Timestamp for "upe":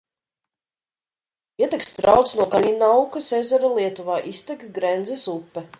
5.39-5.67